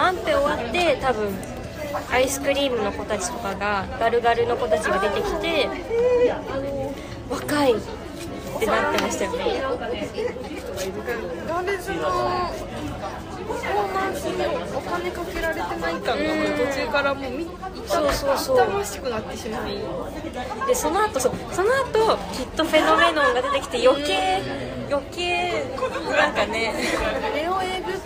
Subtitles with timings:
[0.00, 1.28] ランペ終わって多分
[2.10, 5.68] アイスクリームの子たちとかがガルガルの子たちが出てきて
[7.28, 7.76] 若いっ
[8.58, 9.60] てなってましたよね。
[9.60, 12.08] ガールズのパ
[13.56, 14.42] フォーマンスに
[14.74, 17.46] お金かけられてない感が途中からもうみ
[17.86, 18.56] そうそうそう。
[18.56, 19.76] 痛ましくなってしまい
[20.66, 24.40] でその後そうその後きっとフェノメノンが出てきて余計
[24.90, 25.64] 余計
[26.10, 26.72] なんかね
[27.34, 27.49] レオ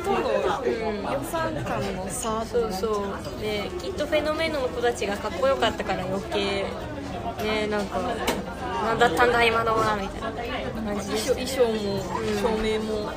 [0.07, 3.05] エグとの予算感の差そうそ
[3.39, 6.65] うできっとフェノメノンの子たちがかっこよかったから余計
[7.45, 7.87] ねなん。
[7.87, 7.99] か
[8.85, 8.99] なん。
[8.99, 9.33] だったん。
[9.33, 12.03] だ今のはみたいな感じで衣装衣装も
[12.41, 13.05] 照明もうん。
[13.05, 13.13] 本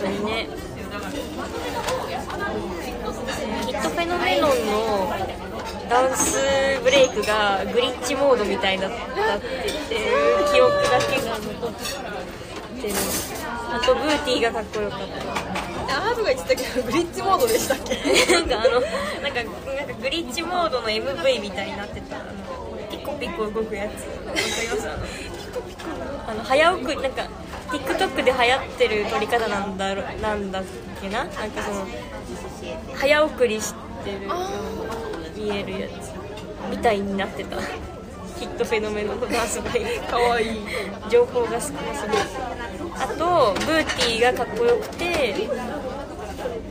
[0.00, 0.48] 当にね
[3.66, 5.12] きっとフェノメノンの
[5.88, 6.36] ダンス
[6.82, 8.96] ブレイクがグリッチモードみたいだった
[9.36, 9.46] って
[9.94, 11.72] いう記憶だけが残っ
[12.80, 12.94] てる
[13.72, 15.96] あとブーティーがかっこよかった。
[15.96, 17.96] あなたが言ってたけどグリッチモードでしたっけ？
[18.32, 19.42] なんかあのなんか
[19.74, 22.16] なんかグリッチモードの MV みたいになってた。
[22.16, 22.24] あの
[22.90, 23.92] ピコピコ動くやつ。
[24.26, 24.88] わかります？
[24.88, 25.14] あのピ
[25.52, 25.80] コピコ
[26.30, 27.22] あの早送りなんか
[27.70, 30.64] TikTok で流行ってる撮り方なんだろなんだっ
[31.00, 31.24] けな？
[31.24, 31.86] なんかその
[32.94, 34.18] 早送りしてる
[35.36, 36.12] 見えるやつ。
[36.70, 37.56] みたいになってた
[38.42, 39.30] ヒットフェノメノのダン
[40.10, 40.60] かわいい
[41.08, 41.78] 情報が少なすぎる。
[42.96, 45.48] あとブーティーがかっこよくて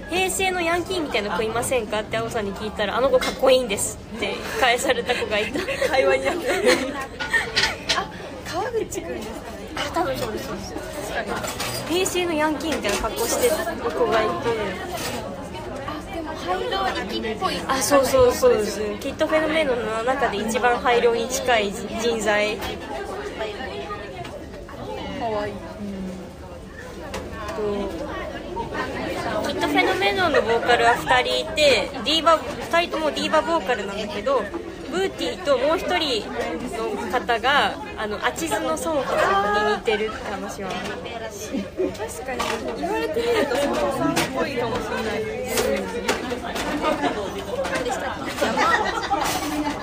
[0.09, 5.61] 平成のヤンキーみたいな子いませんかって青さんに聞いたらあの子かっこいいんですって返された子がいた。
[5.89, 6.49] 会話になって
[7.95, 8.11] あ
[8.45, 9.21] 川口くんですかね
[9.77, 10.73] あ多分そうですそうです。
[11.13, 11.35] 確か
[11.89, 11.95] に。
[11.95, 13.55] 平成のヤンキーみたいな格好してる
[13.91, 14.31] 子がいて
[16.41, 17.61] でも灰色息っぽい。
[17.67, 18.57] あそうそうそう。
[18.57, 22.57] ですきっとフェノメノンの中で一番配慮に近い人材。
[22.57, 22.65] か
[25.25, 25.53] わいい。
[27.51, 34.43] ときっとフェノメノンのボーカルは2人いてディーバ2人ともディーバボーカルなんだけど
[34.91, 36.27] ブーティーともう1人
[36.77, 39.15] の方があのアチズのソンフさ
[39.67, 39.71] ん。
[39.71, 40.81] に似てるって話は確
[42.25, 42.39] かに
[42.77, 45.23] 言われてみるとそのさんっぽいかもしれない。
[47.83, 48.61] でしたっけ山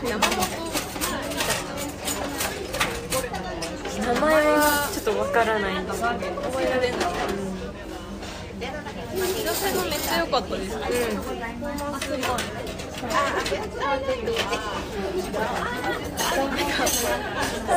[0.09, 0.39] 山本
[3.99, 4.59] 名前は
[4.93, 6.43] ちょっとわからないんですけど。
[6.43, 6.99] 覚えられない
[9.09, 10.83] 女性のめっちゃ良かったですね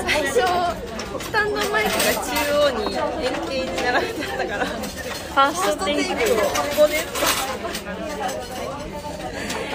[0.02, 0.42] 最初
[1.20, 2.96] スタンドマイクが中央に
[3.26, 6.20] 円形に並べてあったからファーストテイクをこ
[6.78, 6.96] こで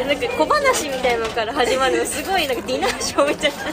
[0.04, 3.66] なんか小話みたいのから始まるのすごいなんかディナーショーみたいなきっ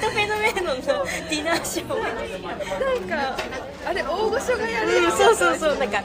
[0.00, 2.10] とフェノメーノンのディナーショーなん
[3.08, 3.36] か
[3.86, 6.02] あれ大御所がやるうんそうそうそうなんか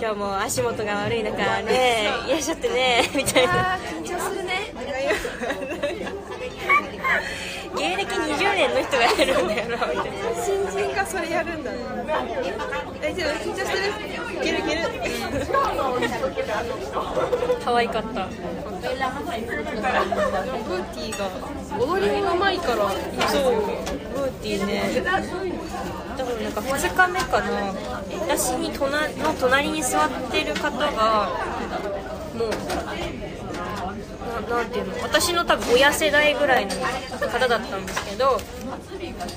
[0.00, 2.08] 今日も足元が悪い中ね。
[2.26, 3.78] いらっしゃってねみたいな。
[3.78, 4.74] 緊張するね。
[7.76, 10.16] 芸歴20年の人がやるんだよなみたいな。
[10.44, 11.78] 新人がそれやるんだね。
[13.00, 13.82] 大丈夫緊張してる？
[14.34, 14.80] いけるいける。
[17.64, 18.26] 可愛かった。
[18.26, 18.88] ブー
[20.92, 21.22] ティーが
[21.78, 22.90] 踊りもうまいから
[23.28, 23.52] そう。
[24.14, 24.72] ブーティーね
[26.16, 27.72] 多分なんか2日目かな
[28.20, 31.28] 私に隣の隣に座ってる方が
[32.34, 32.48] もう
[34.50, 36.72] なていうの私の多分親世代ぐらいの
[37.28, 38.38] 方だったんですけど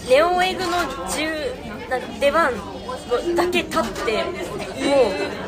[0.10, 0.72] ネオエグの
[1.08, 2.52] 10出番
[3.36, 4.32] だけ立っても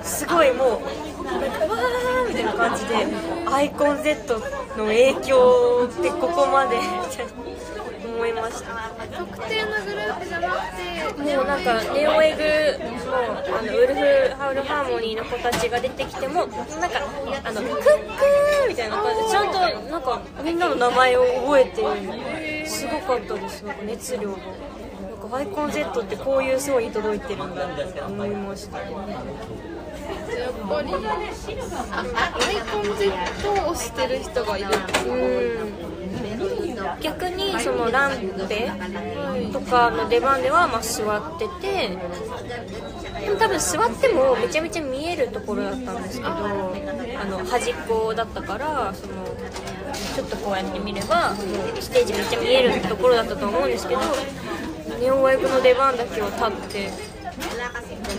[0.02, 2.96] うすごいもうわーみたいな感じで
[3.52, 4.40] アイコン Z
[4.78, 6.78] の影響ってここまで
[8.20, 8.74] 思いました。
[9.18, 16.58] 特定のグループじゃなくてもうなんかネオエグのあのウルフハウルハーモニーの子たちが出てきてもなんか
[17.46, 19.60] あのクックーみたいな感じでちゃんと
[19.90, 23.64] なんかみんなの名前を覚えてすごかったです。
[23.64, 24.38] なんか熱量が。
[24.38, 28.90] なんかアイコン Z ってこういう層に届いてるんだって思いましたやっ
[30.68, 31.02] ぱりアイ
[32.72, 34.68] コン Z をしてる人がいる
[35.08, 35.89] うん
[37.02, 38.72] 逆にそのランペ
[39.52, 41.98] とかの出番ではま座ってて
[43.22, 46.36] でも多分座ってもめちゃめちゃ見えるところだったんですけどあ
[47.26, 49.14] の端っこだったからその
[50.16, 51.36] ちょっとこうやって見れば
[51.80, 54.02] ステージめっちゃ見えるところだったと思うんですけど
[55.00, 56.90] ネオワイクの出番だけを立って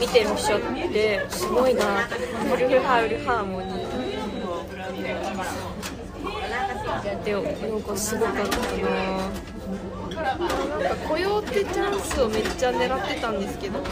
[0.00, 2.06] 見てらっしゃってすごいな。
[2.06, 2.08] ウ
[2.56, 3.90] ルハウルハーモニー。
[7.02, 7.40] でな
[7.76, 8.64] んかすごかったな
[10.20, 13.86] なんか雇用ってチャンスをめっちゃ狙ってたんですけどな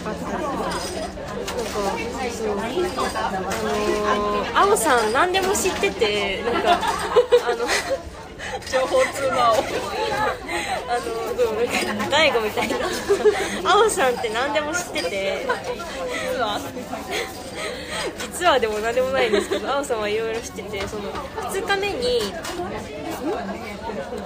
[0.00, 6.80] かったなんかそうあの青さん何でも知っててなんか
[7.50, 7.64] あの
[8.66, 9.54] 情報通話を。
[10.88, 11.04] あの
[11.36, 11.56] そう？
[11.86, 12.76] なんか大悟みたいな。
[13.64, 15.46] 青さんって何でも知ってて。
[16.32, 16.60] 実は。
[18.18, 22.32] 実はでも何でもないんですけど青さんはいろいろ知っててその2日目に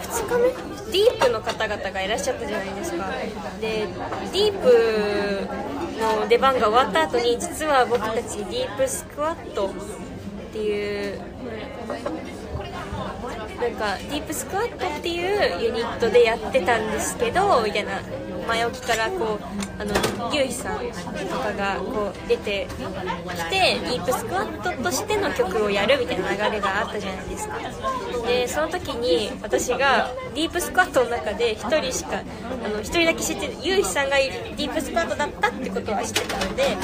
[0.02, 0.52] 2日目？
[0.92, 3.10] ディープの方々がいらっしゃったじゃないですか。
[3.60, 3.88] で
[4.32, 5.48] ディープ
[5.98, 9.72] の出番が終わった後に実は僕たちディープスクワットっ
[10.52, 11.20] ていう
[13.62, 18.02] なんかディープスクワットっていうユニットでやってたんですけどみたいな
[18.48, 27.54] 前置きからこうあのゆいさんとかがこう出てきてディープスクワットとしての曲をやるみたいな流れがあったじゃないですか。
[28.26, 36.76] でその時に私がディープスクワットの中で1人しかあの1人だけ知ってるゆいさんがディープスクワットだったってことは知ってたので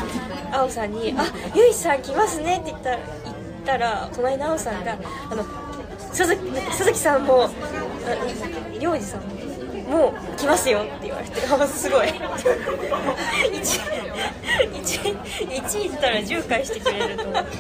[0.53, 1.25] 青さんに「あ
[1.55, 2.99] ゆいさん来ますね」って言ったら
[3.69, 4.97] たら隣の青さんが
[5.31, 5.45] 「あの
[6.19, 7.51] 鈴木鈴木さんもあ
[8.81, 9.21] 良二さん
[9.89, 12.09] もう来ますよって言われてあすごい。
[12.09, 12.13] 1,
[15.49, 17.51] 1, 位ったら10回してくれると思って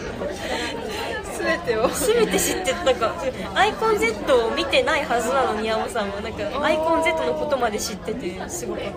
[1.38, 1.88] 全てを。
[1.88, 3.14] 全て知ってなんか
[3.54, 8.90] アイコン Z を見てないはずなのに山さんはなんかアイコン Z のことまで知っててすごかった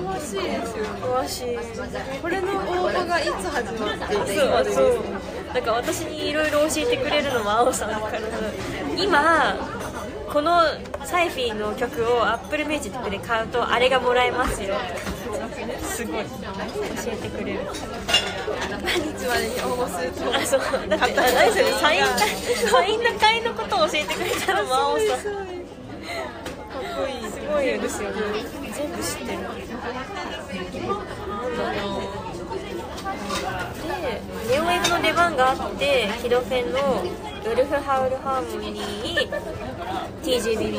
[0.00, 0.84] 詳しいですよ。
[0.84, 1.58] ね詳しい。
[2.20, 8.18] これの応募がいつ始まっていてそうそうなんか私にいろいろ教えてくれるのも青さんだから
[8.96, 9.56] 今
[10.32, 10.62] この
[11.04, 14.76] サイフィーの曲を Apple Music で買うとあれがもらえますよ。
[15.82, 16.24] すごい。
[16.24, 16.30] 教
[17.06, 17.60] えてくれる。
[18.70, 20.60] 何日までに応募するとあそう。
[20.88, 22.02] だってあ何それサイン
[22.70, 25.08] サインの会のことを教えてくれたのも青さん。
[25.08, 25.24] かっ
[26.96, 27.30] こいい。
[27.30, 28.16] すごいですよね。
[28.72, 29.38] 全部知ってる
[33.12, 34.20] で
[34.50, 37.02] ネオエグの出番があってヒドフェンの
[37.44, 39.28] ウルフハウルハーモニー
[40.22, 40.78] TJBB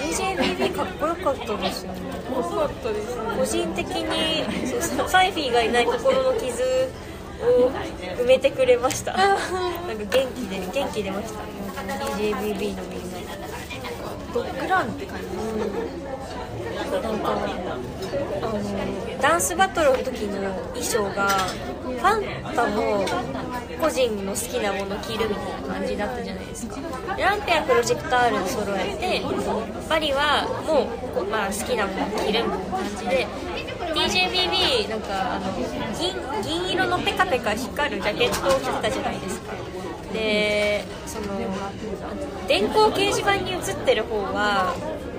[0.00, 2.00] TJBB かっこよかったですよね
[2.34, 3.22] よかったですね。
[3.36, 6.62] 個人的にそうサイフィーがいない心の傷
[7.42, 7.70] を
[8.22, 9.16] 埋めてくれました。
[9.16, 9.42] なんか
[9.88, 11.40] 元気で元気出ました。
[12.16, 12.82] TJBB の。
[12.84, 12.99] み
[14.32, 15.26] ドッグランって感じ
[16.90, 23.04] なんかあのダンスバトルの時の衣装がファンタも
[23.80, 26.76] 個人の好きなもの着るみたいな感じだったじゃないですか。
[27.16, 29.22] でランペはプロジェクタール揃えて
[29.88, 30.88] バリはも
[31.20, 33.26] う、まあ、好きなもの着るみたいな感じで
[33.94, 35.52] TJBB なんかあの
[35.98, 39.52] 銀銀色のペカペカ光るジャケットを着てたじゃないですか
[40.12, 41.38] でその
[42.48, 44.74] 電光掲示板に映ってる方は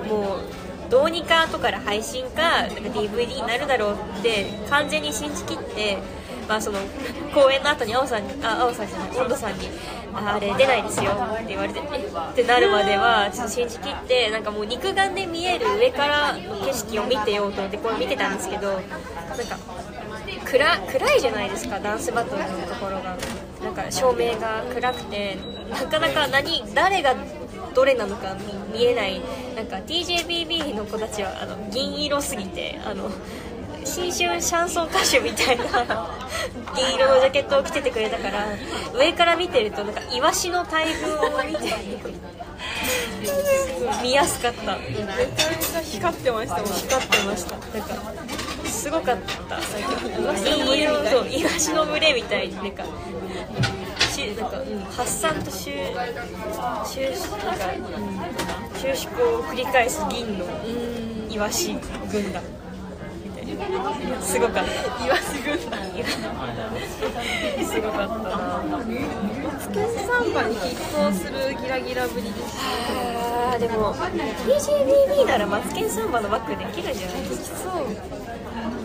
[0.07, 0.61] もう
[0.91, 5.97] どうにか後から配信かなんか DVD になるだろうって完全に信じきって、
[6.49, 6.79] まあ、その
[7.33, 9.69] 公演の後に青さんにあ青さんじゃない温度さんに
[10.13, 18.89] あれ出ないですよって言われてってなるまではちょっと信じきってなんかもう肉眼で見える上からの景色を見てようと思ってこれ見てたんですけどなんか
[20.45, 23.50] 暗暗いじゃないですかダンスバトルのところが。
[23.73, 25.37] なんか照明が暗くて
[25.69, 27.15] なかなか何誰が
[27.73, 28.35] どれなのか
[28.73, 29.21] 見見えない。
[29.55, 33.09] なんか TJBB の子たちはあの銀色すぎてあの
[33.85, 35.63] 新春シャンソン歌手みたいな
[36.75, 38.45] 銀色のジャケットを着ててくれたから
[38.93, 41.73] 上から見てるとなんかイワシの大群を見て
[44.03, 44.77] 見やすかった。
[44.77, 46.65] めちゃめちゃ光ってましたもん。
[46.65, 47.95] 光ってましたなんか
[48.65, 49.59] すごかった。
[50.43, 52.89] 銀色とイワシの群れみたいになんかし
[54.41, 56.01] なんか、うん、発散と収収なんか、
[57.63, 60.45] うん、収縮を繰り返す銀の
[61.29, 61.73] イワシ
[62.11, 62.41] 軍団
[63.23, 63.55] みたい
[64.11, 65.81] なすごかったイワシ軍団
[67.65, 68.79] すごかったなマ
[69.59, 77.93] ツケンサンバに筆頭するギラギラぶりですあーでも TJBB ならマツケンサンバのバックできるじゃないですかそう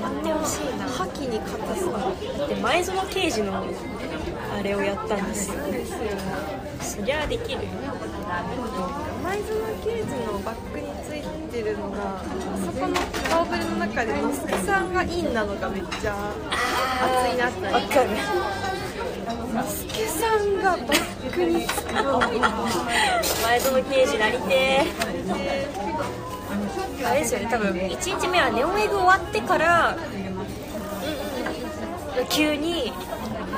[0.00, 3.64] やってほしいな覇気に勝たそうで前園刑事の
[4.58, 5.56] あれをやったんですよ。
[6.80, 7.64] そりゃあできる。
[7.64, 7.68] よ
[9.22, 9.44] 前園
[9.84, 12.22] 刑事のバックについてるのがあ
[12.64, 12.94] そこの
[13.28, 16.32] 顔ぶれの中でのすけさんがインなのがめっちゃ
[17.02, 17.66] 熱いなって。
[17.66, 18.10] わかる。
[19.68, 22.20] すけさんがバックにつくの。
[22.20, 22.30] 前
[23.60, 24.82] 園刑事なりて。
[24.82, 24.86] ー
[27.06, 29.96] あれですよね多分1日目はネオエグ終わってから
[32.30, 32.92] 急に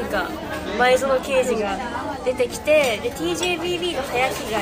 [0.00, 0.30] なんか
[0.78, 1.76] 前園刑事が
[2.24, 4.60] 出てきてで TJBB の早着替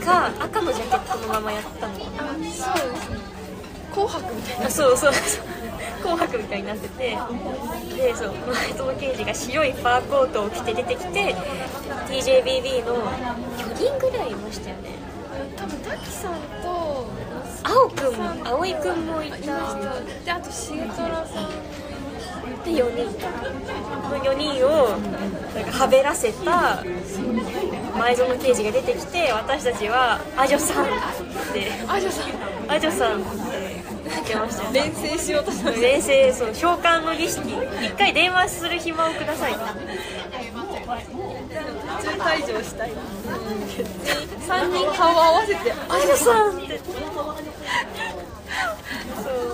[0.00, 2.32] えか赤のジャケットのままやったのかな。
[2.32, 3.18] そうですね。
[3.92, 4.66] 紅白みたいな。
[4.66, 5.12] あそうそう。
[5.12, 5.44] そう
[6.00, 7.18] 紅白みたいになってて。
[7.96, 11.34] でそう前園刑事が白いファーコートを着て出てきて
[12.08, 12.96] TJBB の
[13.58, 14.90] 4人ぐらいいましたよね。
[15.56, 17.06] 多分滝さんと
[17.62, 19.38] 青くんも葵くんもいた。
[19.38, 21.50] であと重太郎さん
[22.74, 23.10] で4人。
[24.10, 24.98] の4人を
[25.54, 26.84] なんかはべらせた
[27.96, 30.88] 前園刑事が出てきて私たちは「アジョさん」っ
[31.52, 31.70] て。
[31.88, 32.24] あじゃあさ
[32.68, 33.28] 「アジョさん」って
[34.08, 35.70] 言ってました連成しようとした。
[35.70, 37.40] 冷静そう召喚の儀式。
[37.82, 39.52] 一回電話する暇をください。
[39.54, 39.58] 途
[42.02, 42.90] 中退場したい
[44.48, 46.80] 3人顔合わせて「アジョさん」って
[49.22, 49.50] そう。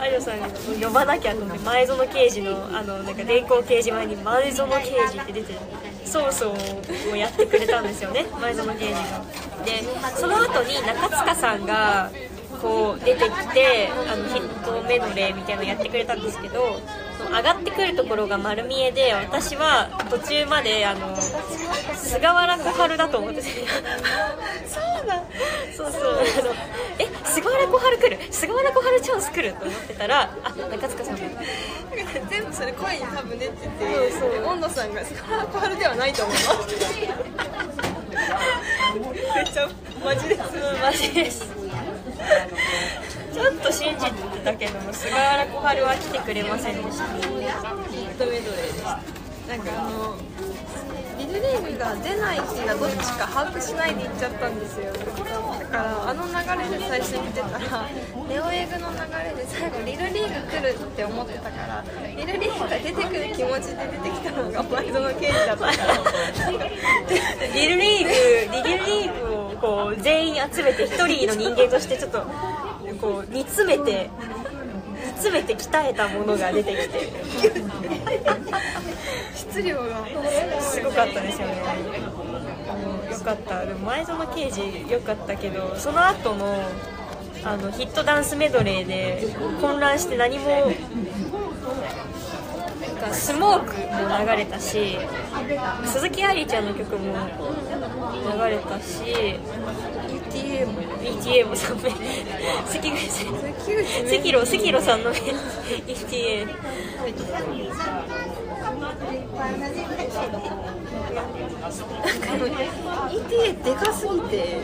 [0.00, 5.54] アジョさん呼ばなきゃと思って前園刑事のあのなんか電光掲示板に「前園刑事」って出て
[6.06, 8.26] そうそうをやってくれたんですよね。
[8.40, 9.24] 前園刑事が。
[9.64, 9.84] で
[10.16, 12.10] その後に中塚さんが
[12.62, 16.80] こう出てきてあのヒットメドレーみたいなのやってくれたんですけど
[17.28, 21.16] 上がってくるところが丸見えで私は途中まであの
[21.96, 23.48] 菅原小春だと思ってて。
[24.66, 25.22] そうだ
[25.76, 26.02] そうそう。
[26.12, 26.22] あの
[26.98, 28.18] え菅原小春来る？
[28.30, 31.28] 菅原小春チャンス来ると思ってたらあ中塚さんも。
[32.30, 33.68] 全部それ声に多分出てて
[34.12, 34.30] そうそう。
[34.30, 36.48] で温度さんが「スカラコハルではないと思います」
[39.34, 39.68] めっちゃ
[40.04, 40.40] マジです。
[40.82, 41.59] マジです
[44.50, 49.00] 信じてたけども菅原小春は来てくれませんでしたヒットメドレーでした
[49.48, 50.16] なんかあの
[51.18, 54.90] リルリーグが出ない日がどっちか把握しないで行っちゃったんですよ。
[54.90, 56.32] だからあの流
[56.72, 57.88] れで最初に見てたら
[58.26, 58.96] ネオエグの流
[59.28, 61.84] れで最後リルリーグ来るって思ってたから
[62.16, 66.50] リルリーグが出てくる気持ちで出てきたのが前園刑事だったから
[67.54, 72.24] リルリーグリルリーグをこう全員集めて一人の人間としてちょっと
[73.00, 74.08] こう煮詰めて
[75.20, 77.12] 煮詰めて鍛えたものが出てきて。
[79.34, 80.06] 質量が
[80.60, 81.56] すごかったですよね。
[83.10, 83.66] よかった。
[83.66, 86.62] でも前園刑事よかったけどその後の
[87.42, 90.66] あのヒットダンスメドレーで混乱して何もな
[92.92, 93.78] んかスモークも
[94.32, 94.98] 流れたし
[95.86, 99.40] 鈴木愛理ちゃんの曲も流れたし
[101.02, 101.90] ETA も3名
[102.66, 103.08] 関口
[104.08, 106.46] 関路関路さんの ETA
[113.10, 114.58] ETA でかすぎて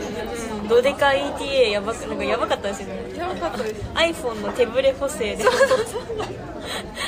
[0.61, 3.17] うんドデカ ETA やばくなんかやばかったですよね。
[3.17, 5.43] やばかったです iPhone の手ブレ補正で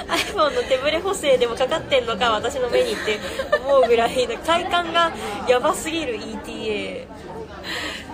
[0.07, 3.19] iPhone の手ブレ補正でもかかってんのか私の目にって
[3.65, 5.11] 思うぐらい快感が
[5.47, 7.07] やばすぎる ETA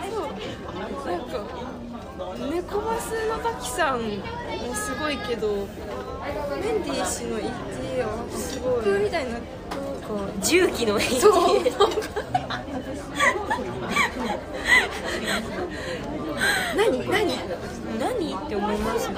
[0.10, 0.18] そ
[1.12, 1.38] うなんか
[2.68, 4.10] 猫バスの滝さんも
[4.74, 5.68] すごいけど
[6.62, 9.04] メンディー氏の ETA はすごい。
[9.04, 9.38] みたいな
[10.08, 11.62] こう重機の ETA そう。
[16.76, 17.38] 何何
[18.00, 19.16] 何って思いますね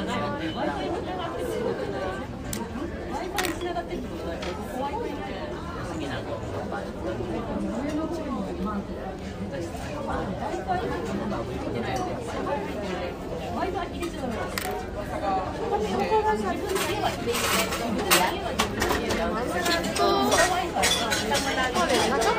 [13.58, 13.66] 中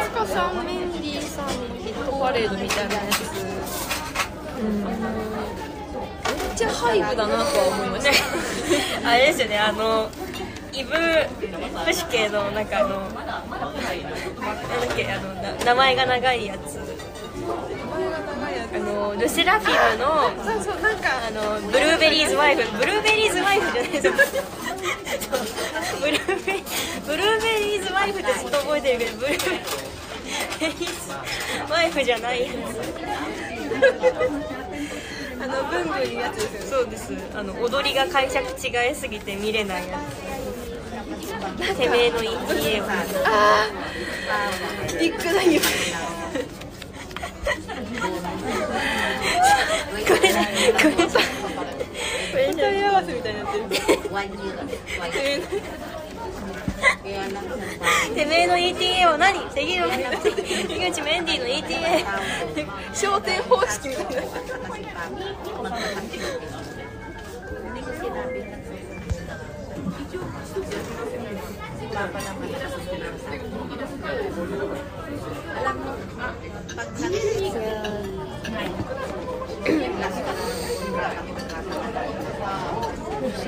[0.05, 3.15] 塚さんメンディーさんのヒットパレードみたいなやつ。
[3.33, 3.51] め
[6.55, 8.05] っちゃハイブだなとは思いまし
[9.03, 9.09] た。
[9.11, 10.09] あれですよねあの
[10.73, 10.93] イブ・
[11.85, 13.39] プシケのなんかあのなんだ
[14.93, 15.35] っけあの
[15.65, 16.79] 名前が長いやつ。
[18.75, 24.07] あのルセラフィムのそうそうなんかあのブルーベリーズワイフブルーベリーズワイフじゃないです。
[24.07, 24.19] よそ
[25.99, 26.63] うブルーベ
[27.07, 29.39] ブルーベリーズワイフってずっと覚えてるけどブルー
[30.61, 32.49] ベリーズワイフじゃないや
[35.41, 36.59] あのブンブンいうやつですよ。
[36.59, 37.37] ねつそうです。
[37.37, 40.29] あの踊りが解釈違いすぎて見れないやつ。
[41.77, 45.79] てめえの ETA をあービッグな夢これ
[50.03, 50.28] ねこれさこれ
[52.57, 53.65] 答え合わせみたいになってる
[58.15, 59.55] てめえの ETA は何関
[60.93, 62.05] 口メンディーの ETA
[62.93, 64.23] 焦点方式みたいな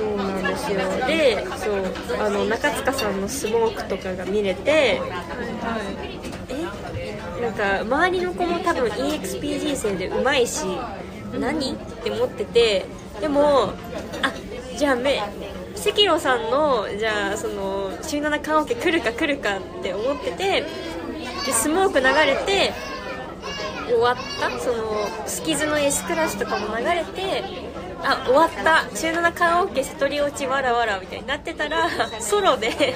[0.01, 0.79] そうなんですよ。
[1.05, 1.75] でそう
[2.19, 4.99] あの中塚さんのスモークとかが見れて
[6.49, 6.67] え？
[7.41, 10.65] なんか周りの子も多分 EXP 人生でうまいし
[11.39, 11.73] 何？
[11.73, 12.85] って思ってて
[13.19, 13.73] でも
[14.23, 14.33] あ
[14.75, 15.29] じゃあめ赤
[16.07, 20.65] 炉さんのじゃあその週7棺桶来るか来るかって思ってて
[21.45, 22.73] でスモーク流れて
[23.87, 24.49] 終わった？
[24.59, 27.70] そのスキズの S クラスとかも流れて
[28.03, 28.85] あ終わった。
[28.95, 29.83] 週7缶オケー。
[29.83, 31.89] 瀬戸り落ちわらわらみたいになってたら
[32.19, 32.71] ソロで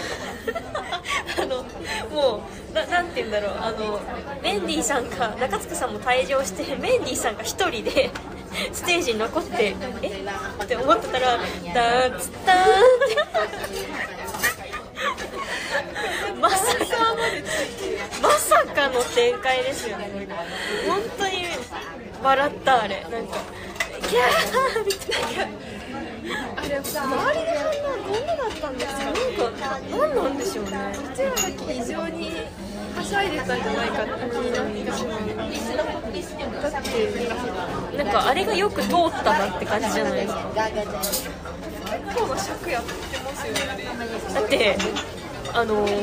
[1.37, 1.63] あの
[2.11, 3.57] もうななんて言うんだろう。
[3.59, 3.99] あの
[4.41, 8.09] メンディーさんか中塚さんも退場してメンディーさんが1人で
[8.73, 10.09] ステージに残ってえ？
[10.63, 11.37] って思ってたら
[11.73, 12.65] 「ダーツターン」っ
[13.07, 13.15] て。
[16.41, 16.85] まさか
[18.21, 20.27] まさかの展開ですよね。
[20.87, 21.47] 本当に
[22.21, 23.01] 笑ったあれ。
[23.09, 23.37] なんか
[24.07, 25.47] キャーみたいな
[26.55, 32.31] あれ周りの反応どんなだったんですかなんか何なんでしょうねうちらだけ異常に
[32.95, 35.19] はしゃいでたんじゃないかって気になってしまう
[36.61, 38.91] だってなんかあれがよく通っ
[39.23, 40.51] たなって感じじゃないですか
[41.85, 43.59] 結構な尺やってますよね
[44.33, 44.77] だって
[45.53, 45.95] あのだっ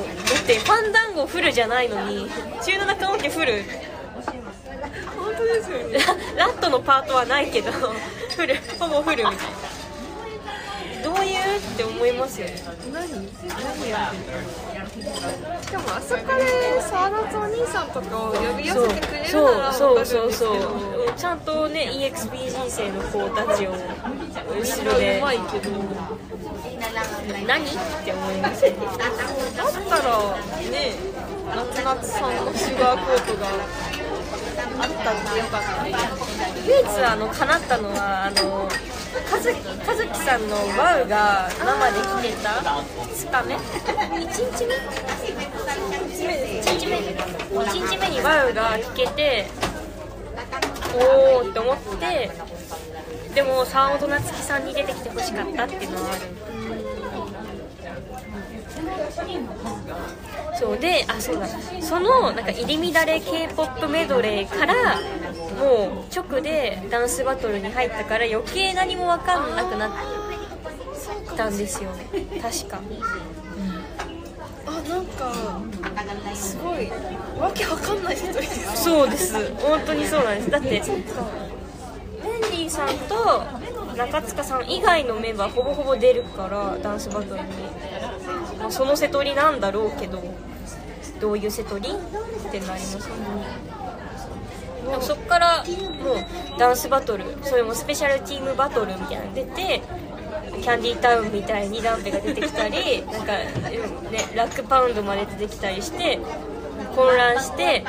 [0.46, 2.30] てファンダンゴフルじゃないのに
[2.64, 3.64] 中七缶オケフル
[5.22, 5.98] 本当ですよね。
[6.36, 9.40] ララットのパートはないけどフルほぼフルみたいな。
[11.02, 12.62] どういうって思いますよね。
[12.92, 13.10] 何？
[13.10, 15.08] 何やってる？
[15.60, 21.12] しかもあそこで沢田とお兄さんとかを呼び寄せてくれるならそうそうそうそう。
[21.16, 23.78] ちゃんとね EXP 人生の子たちを後
[24.84, 25.20] ろうで。
[25.20, 25.70] まいけど
[27.48, 27.64] 何？
[27.64, 27.68] っ
[28.04, 28.76] て思いますよね。
[28.86, 30.08] だったら
[30.70, 30.94] ね
[31.52, 33.48] 夏夏さんのシュガーコートが
[34.52, 35.44] あったってよ。
[35.46, 35.86] かった
[36.66, 38.68] 唯一あの叶ったのはあの
[39.30, 39.48] 和樹
[39.86, 44.74] 和樹さんのワウが生で来てた2日目？1日目
[46.34, 46.92] ？1日目
[47.58, 49.46] 1日目にワウが聞けて
[50.94, 50.98] お
[51.44, 52.30] おって思って
[53.34, 56.20] でも沢本夏樹さんに出てきてほしかったっていうのはある。
[60.62, 61.48] そうであそうだ。
[61.80, 65.00] そのなんか入り乱れ k p o p メドレーから
[65.58, 69.90] もう直でダンスバトルに入ったから余計何も分かんなくなっ
[71.36, 71.48] た。
[71.48, 71.90] んですよ
[72.40, 72.80] 確か。
[74.64, 76.90] あなんかすごい
[77.40, 78.42] わけわかんない人いる
[78.74, 79.52] そうです。
[79.56, 80.50] 本当にそうなんです。
[80.50, 83.44] だってメンディーさんと
[83.96, 87.48] 中塚さん以外のメンバーほぼほぼ出るからダンスバトルに、
[88.58, 90.22] まあ、その瀬戸りなんだろうけど
[91.22, 93.26] どういう瀬戸りってなりますよね
[94.84, 99.82] でもそっからもうダンスバトルそれもスペシャルチームバトルみたいなの出て
[100.60, 103.46] キャンディータウンみたいにダンペが出てきたりなんか、ね、
[104.34, 106.18] ラックパウンドまで出てきたりして
[106.96, 107.84] 混乱して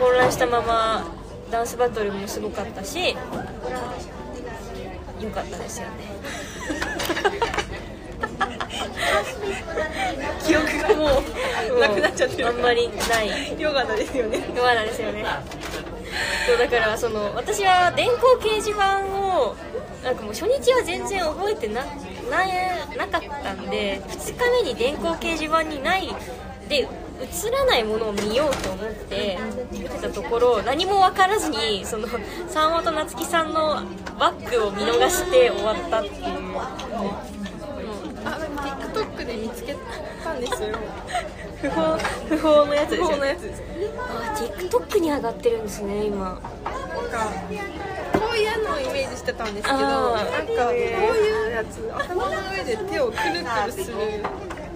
[0.00, 1.14] 混乱したまま
[1.50, 3.14] ダンスバトルもすごかったし
[5.20, 7.19] 良かったですよね。
[10.46, 11.22] 記憶がも
[11.76, 12.48] うなくなっちゃってる。
[12.48, 13.60] あんまりない。
[13.60, 14.38] よかったですよね。
[14.56, 15.24] まだですよね。
[16.46, 19.56] そうだからその私は電光掲示板を
[20.02, 21.86] なんかもう初日は全然覚えてなな
[22.96, 26.08] なかったんで2日目に電光掲示板にない
[26.68, 26.88] で
[27.20, 29.38] 映らないものを見ようと思って
[29.70, 32.08] 見てたところ何も分からずにその
[32.48, 33.82] 沢本夏樹さんの
[34.18, 36.16] バッグを見逃して終わったっていう。
[38.22, 38.59] あ
[39.00, 39.74] TikTok で見つけ
[40.22, 40.68] たんですよ。
[41.62, 43.36] 不法不法のやつですこよね。
[43.98, 46.24] あ TikTok に上がってるんですね今。
[46.24, 46.40] なんか
[48.12, 53.96] こういうのをイメージしてたんですけどなんかこういうやつ頭の上で手をくるくるする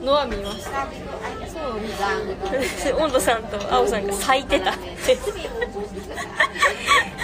[0.05, 0.87] のは見ました。
[1.49, 4.71] そう温度さんと青さんが咲いてた。
[4.73, 5.17] って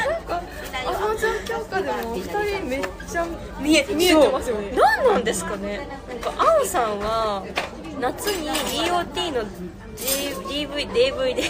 [0.08, 0.42] なんか
[0.86, 3.26] あの状況下でもお二人めっちゃ
[3.60, 4.72] 見え見えてますよね。
[4.76, 5.88] 何なんですかね。
[6.08, 7.44] なんか青さんは
[8.00, 9.44] 夏に DOT の
[9.96, 11.42] DV DV で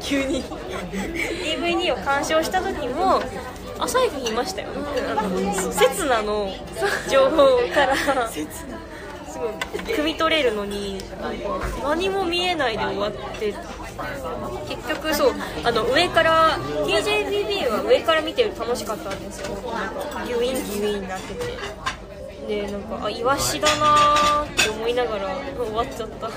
[0.00, 0.42] 急に。
[0.42, 3.20] DVD を鑑賞した時も
[3.78, 4.68] 朝日にいましたよ。
[4.74, 6.50] あの刹那の
[7.10, 7.94] 情報から
[9.32, 9.48] すごい。
[9.96, 10.98] 汲み取れるのに
[11.82, 13.54] 何も見えないで終わって
[14.68, 19.48] 結局そうあの上から TJBB は上から見てる楽しかったんですよ。
[19.70, 21.52] なんかギュインギュインになってて。
[22.48, 26.28] でなんかあイワシだなーって思いながら終わっちゃった。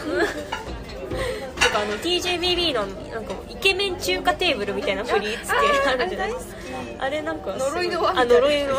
[1.65, 6.55] とかあの TJBB のなんかイケメン中華テーブルみたいな振り付けあるじゃないですか
[6.99, 8.75] あれなんか呪いの輪あ呪いの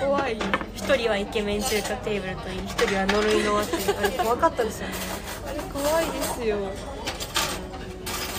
[0.00, 0.36] 怖い。
[0.74, 2.58] 一人はイケメン中華テーブルといい。
[2.58, 3.98] 一人は呪いの輪っていう。
[3.98, 4.94] あれ怖かったですよね。
[5.46, 6.56] あれ怖いですよ。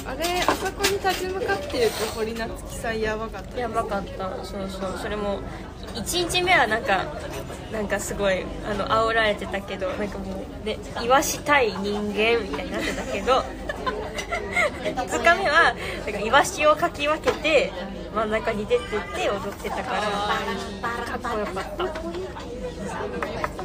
[0.06, 4.46] あれあそこに立ち向かってると堀夏樹さんやばかったやばかった。
[4.46, 4.98] そうそう。
[5.02, 5.41] それも
[5.96, 7.06] 1日目はなんか
[7.74, 13.43] なんかすごいあの煽られてたけどなんかもうね言わしたい人間みたいになってたけど
[13.88, 15.73] 2日目は
[16.06, 17.71] なんかイワシをかき分けて
[18.13, 20.08] 真ん中に出てって踊ってたからか
[21.15, 21.84] っこよかった。
[21.84, 21.88] あ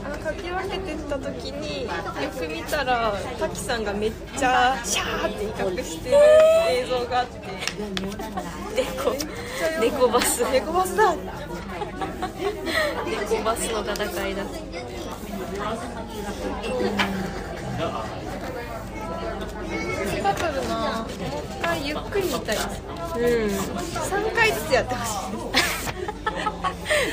[0.08, 1.90] のかき分けてった時によ
[2.36, 6.16] く見たら滝さんがめっちゃシャーって威嚇してる
[6.70, 7.40] 映像があって。
[8.74, 9.14] 猫。
[9.80, 10.44] 猫バス。
[10.50, 11.14] 猫バスだ。
[13.30, 14.42] 猫バスの戦いだ
[20.32, 22.56] バトルなもう一回ゆっくり見たい。
[22.56, 22.82] です
[23.16, 23.22] うん。
[24.30, 25.10] 3回ずつやってほし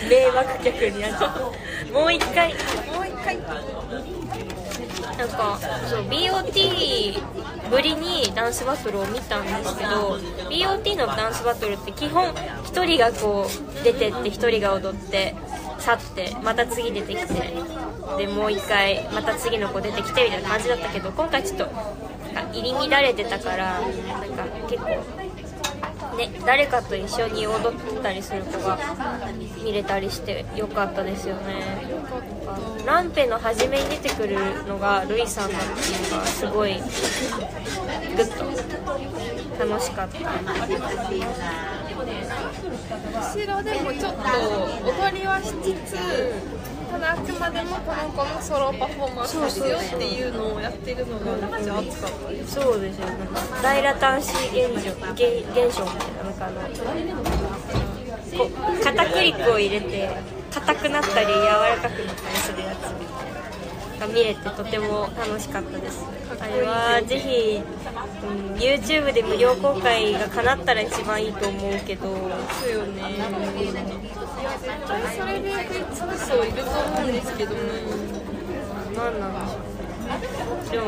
[0.10, 1.54] 迷惑客になっちゃ
[1.90, 2.52] うもう一回。
[2.52, 2.54] い
[2.94, 3.38] もう一回
[5.18, 7.22] なんかそう BOT
[7.70, 10.18] ぶりにダンスバトルを見たんですけど
[10.50, 15.36] BOT のダンスバトルって基本1人がこう出てって1人が踊って
[15.80, 17.54] 去ってまた次出てきて
[18.18, 21.70] でもう一回また次の子出てきてみたいな感じだったけど今回ちょっと
[22.54, 23.92] 入り乱れてたからなん
[24.32, 24.90] か結構
[26.18, 28.78] ね、誰かと一緒に踊ったりする子が
[29.64, 31.64] 見れたりしてよかったですよね。
[32.86, 38.46] ランペの初めに出てくるのがルイさんだっていうのがすごいグッと
[39.66, 40.20] 楽しかった。
[43.20, 44.22] 後ろでもちょっと
[44.90, 45.96] 踊りはしつつ
[46.90, 51.26] ただあくまでもこの子のソロパフォーマンスですよっていうのをやってるのが
[51.58, 56.62] めっちゃ熱かったですそうですよなんか大ラタンシー現象現象みたいななんかあの
[58.38, 58.50] こ
[58.80, 60.10] う片栗粉を入れて
[60.52, 62.90] 硬くなったり柔らかくなったりするやつ。
[63.00, 63.09] みたいな
[64.00, 66.06] が見れてとても楽しかったです。
[66.40, 72.08] あれはぜひ、うん、YouTube で無料公開が叶ったら一番いいと思うけど。
[72.08, 73.16] ですよね。
[73.16, 77.60] いや絶対それで食いつく人いると思うんですけどね。
[78.96, 79.64] 何なんでしょう。
[79.64, 79.90] ね
[80.72, 80.86] でも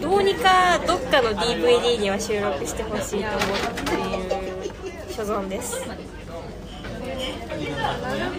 [0.00, 3.48] どうにかどっかの DVD には収録してほしいと思っ
[3.84, 4.72] ている
[5.10, 5.86] 所存です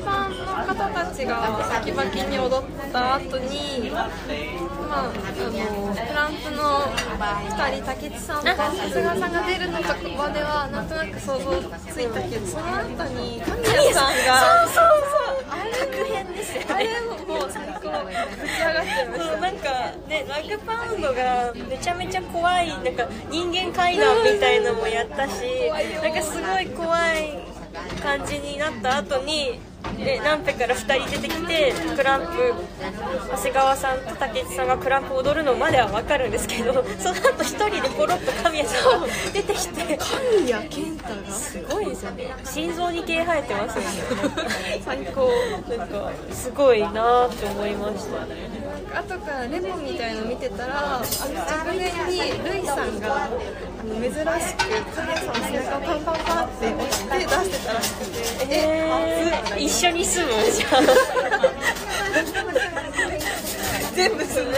[0.04, 4.10] パンの方たちがバキバキに踊った後にまあ
[4.94, 6.80] あのフランスの
[7.50, 19.70] 2人竹内さんと長谷川さんが出るのとかまではなんとなく想像ついたけどその後に神谷さんがそうそうそうあれ確変ですよねあれももう最高ぶち上がってましそうなんか
[20.08, 25.41] ねラグパウンドがめちゃめちゃ怖いなんか人間階段みたいのもやったし
[26.02, 27.50] なんかすごい怖い
[28.01, 29.59] 感じになった後に
[29.97, 32.53] でナンペから2人出てきてクランプ
[33.31, 42.35] 長谷川さんと竹内さんがクランプ踊るのまでは分かるんですけど その後1人でポロッと神谷さんが出てきてた神谷健太がすごいですよね。
[42.43, 43.89] 心臓に毛生えてますよね。
[44.85, 45.29] 最高。
[45.77, 48.25] なんかすごいなって思いました
[48.93, 53.30] 後からレモンみたいの見てたらあの直前にルイさんがあ
[53.84, 60.32] の珍しく神谷さんの背中をパンパンパンって押して出してたらしくてえー、一緒に住む？
[60.51, 60.86] じゃん
[63.95, 64.54] 全部すごい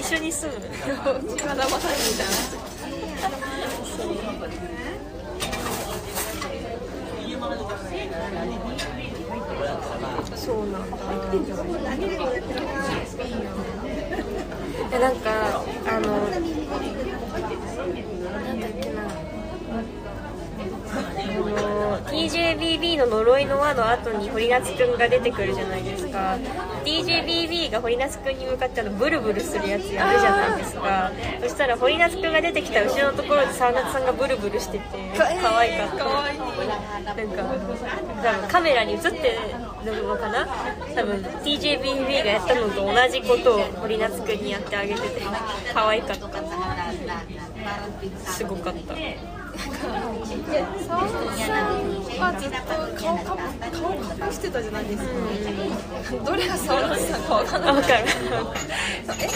[0.00, 0.60] 一緒に住む？
[1.36, 2.32] 体まさにみたいな
[10.44, 10.96] そうなんだ。
[14.92, 16.38] えなんかあのな
[18.52, 19.02] んだっけな
[21.32, 26.36] あの TJBB の呪いの輪の後に堀夏くんが出てくるじゃないですか。
[26.84, 31.12] TJBB が堀夏くんに向かってあのブルブルするやつやるじゃないですか。
[31.40, 34.84] そしたら堀夏くんが出てきた後ろのところで沢夏さんがブルブルしてて
[35.16, 35.96] 可愛かった。
[35.96, 36.38] かわいい。
[36.38, 36.44] な
[37.14, 39.38] んか多分カメラに映って
[39.84, 40.46] るのかな
[40.94, 45.22] 多分 TJBB がやったのと同じことを堀夏くんにやってあげてて
[45.72, 46.28] 可愛かった。
[48.32, 48.94] すごかった
[49.82, 51.82] 沢村さん
[52.20, 52.56] はずっと
[53.02, 53.34] 顔か。
[53.72, 53.94] 顔
[54.28, 55.10] 隠してたじゃないですか、
[56.24, 57.34] どれが沢村さんか。
[57.34, 57.58] わか。
[57.58, 57.88] んないあ分か。
[57.88, 58.04] る
[59.18, 59.34] え気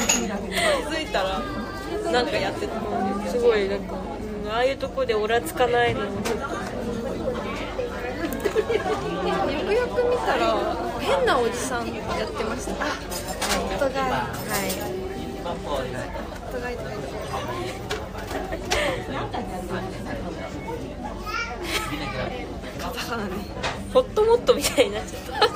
[0.95, 1.41] づいたら
[2.13, 2.37] なんか。
[2.37, 2.81] やってた
[3.31, 3.97] すごいなんか、う
[4.47, 5.67] んああいうとこでオラつか。
[5.67, 6.49] ないのもちょっとよ
[9.67, 10.55] くよく見たら
[11.01, 12.89] 変なおじさんやってましたあ
[13.77, 14.29] 夫がは
[14.65, 14.71] い
[15.45, 16.91] 夫がいとか。
[16.93, 17.03] いと
[19.33, 19.96] か。
[23.07, 23.31] カタカナね。
[23.95, 25.47] ホットモットみたいになっちゃった。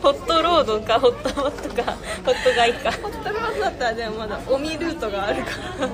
[0.00, 1.98] ホットロードかホットモットかホ
[2.32, 2.92] ットガイか。
[2.92, 5.88] ホットロードだったらでもまだオミルートがあるから。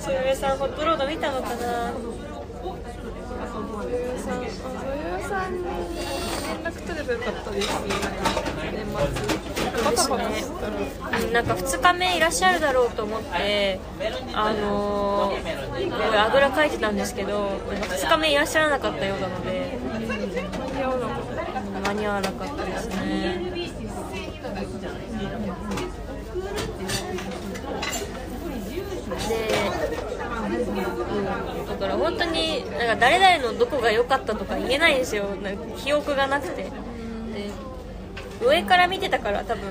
[0.00, 1.92] そよよさんホットロード見たのかな？
[3.52, 4.48] 女優さんあ女
[5.18, 7.68] 優さんに連絡取ればよかったです。
[8.72, 13.80] 年末バタバタしたらうんなんか2日目いらっしゃるだろうと思って
[14.34, 19.78] あのー、あぐらかいてたんですけど2日目いらっしゃらなかったようなので
[21.84, 23.52] 間に合わなかったですね。
[29.28, 29.48] で、
[31.68, 35.26] だから本当になんか誰々のどこが良かったとか言えないんですよ。
[35.76, 36.70] 記憶がなくて。
[38.44, 39.62] 上から見てたから多分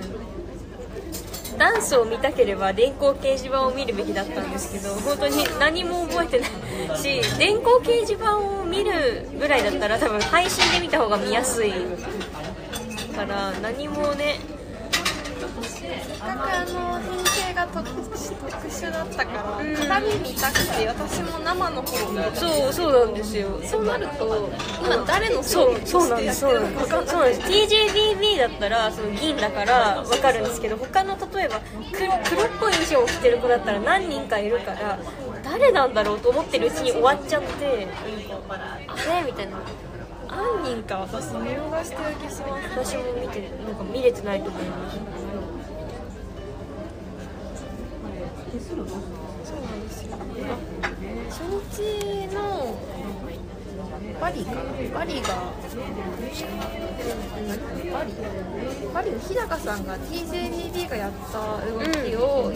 [1.58, 6.50] ダンスを見たければ電光掲示板を見るべきだったんですけど本当に何も覚えてない。
[6.98, 11.72] し電光掲示板を見るぐらいだったら多分配信で見た方が見やすい
[13.16, 14.40] から何もね
[16.20, 18.18] なんかあの編成が特特
[18.68, 23.60] 殊だったから、うん鏡見たくて私も生の方を見たそうそうなんですよ。
[23.64, 24.50] そうなると
[24.84, 26.40] 今誰のそうソそうなんです。
[26.40, 27.42] そうなんです。
[27.42, 31.60] TJBB だったらその銀だから分かるんですけど他の例えば
[31.92, 35.00] 黒黒っぽい衣装を着てる子だったら何人かいるから
[35.44, 37.88] 誰なんだろうと思ってるうちに終わっちゃって
[38.48, 39.24] あれ？
[39.26, 39.58] みたいな。
[40.30, 43.72] 何人か私見逃してる気します私も見てな。
[43.74, 44.12] んか見れ？
[44.14, 44.36] てな。
[44.36, 44.98] いと思います
[48.60, 50.18] そうなんですよ。
[51.30, 51.40] 初
[51.72, 52.78] 日の
[54.20, 54.52] バリか
[54.94, 55.28] バリが
[57.94, 58.14] バリ
[58.94, 62.52] バリの日高さんが TJBB がやった動きを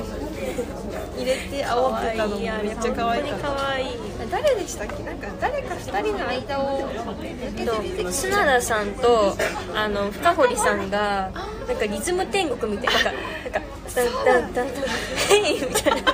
[1.18, 3.98] 入れて煽ってたのもめっちゃ可愛かった可愛い
[4.30, 7.34] 誰でしたっけなんか誰か2人の間を抜け
[7.80, 9.36] てて砂田さんと
[9.74, 11.32] あの深堀さんが
[11.68, 13.04] なんかリズム天国みたいな
[13.52, 16.14] なんかヘイみたいな。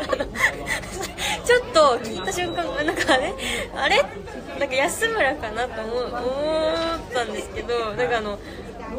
[1.43, 3.33] ちょっと聞いた瞬間なんかあれ？
[3.75, 4.03] あれ？
[4.59, 6.19] なんか安村かなと思思っ
[7.13, 8.37] たんですけどなんかあの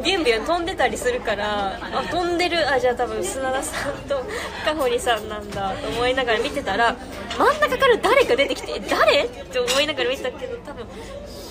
[0.03, 2.69] ビュンビュン飛んでたりするからあ飛んでる。
[2.69, 4.23] あじゃあ多分砂田さんと
[4.65, 6.97] 深堀さんなんだと思いながら見てたら
[7.37, 9.23] 真ん中から誰か出てきて誰？
[9.23, 10.85] って思いながら見てたけど多分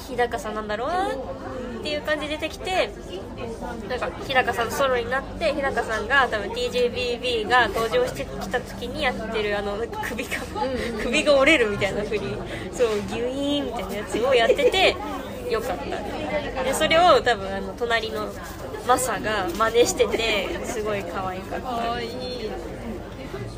[0.09, 1.09] 日高さんなんだろうな。
[1.09, 1.17] って
[1.89, 2.91] いう感じで出てきて
[3.89, 9.77] なんか日高さんとソロになって日高さんが多分 TJBB が登場してきた時にやってるあの
[10.09, 10.31] 首が
[11.03, 12.21] 首が折れるみたいな振り。
[12.73, 14.97] そうギュイーンみたいなやつをやってて
[15.51, 15.79] よかっ
[16.55, 16.63] た。
[16.65, 18.33] でそれを多分あの隣の
[18.87, 21.97] マサが真似しててすごい可愛かった。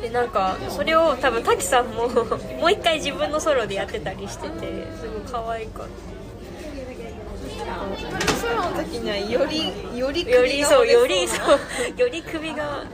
[0.00, 2.08] でなんかそれを多分滝さんも
[2.60, 4.66] もう一回自分のソロでやってたりしてて
[5.00, 6.23] すごい可愛かった
[8.40, 11.58] ソロの時にはよりよりよりそうよりそう
[11.98, 12.84] より首が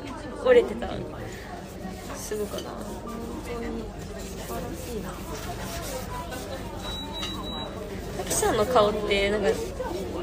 [0.45, 0.89] 折れてた。
[2.17, 2.79] すごかった本
[3.45, 3.83] 当に
[4.23, 5.11] 素晴らしいな
[8.19, 9.49] 滝さんの顔ってなんか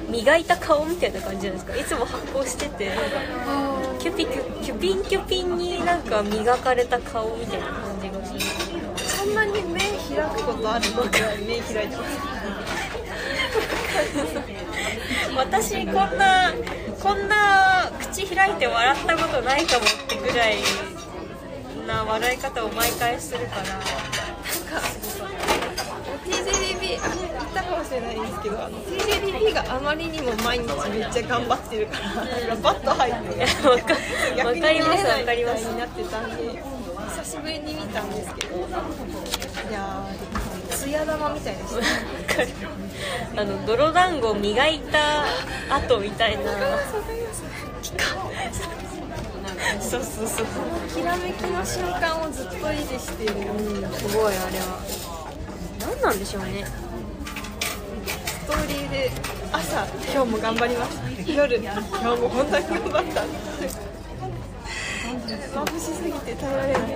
[0.10, 1.76] 磨いた顔みたいな感じじゃないですか？
[1.76, 2.92] いつも発光してて。
[4.00, 8.40] キュピキュキュピンキュピンになんか磨かれた顔みたいな感じがする。
[8.98, 9.90] そんなに目開
[10.34, 11.04] くことあるの？
[11.04, 12.10] くらい目開いてます。
[15.36, 16.54] 私こんな
[17.02, 20.58] こんな口開いて笑ったことないかもってぐらい
[21.88, 23.64] な笑い方を毎回するから。
[26.28, 33.40] TJBB あ言ったかもしれないんですけどあの TJBB があまりにも毎日めっちゃ頑張ってるからなんかバッと入ってい
[34.38, 35.68] やわかります見れないわかります。
[35.70, 36.64] みたいになってたんで
[37.24, 38.60] 久しぶりに見たんですけどい
[39.72, 41.70] やー艶玉みたいでし
[42.27, 42.27] た
[43.36, 45.24] あの泥団子磨いた
[45.76, 46.52] 後みたいな。
[49.82, 50.46] そうそうそう。
[50.94, 53.34] きらめきの瞬間をずっと維持している。
[53.52, 54.80] うんすごいあれは。
[55.80, 56.66] 何なんでしょうね。
[58.26, 59.12] ストーリーで
[59.52, 61.00] 朝今日も頑張ります
[61.32, 61.58] 夜。
[61.58, 61.80] 今日
[62.22, 63.24] も本当に頑張った。
[65.28, 66.88] 眩しすぎて耐えられない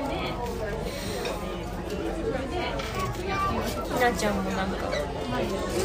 [3.66, 4.90] ひなちゃんもなんか。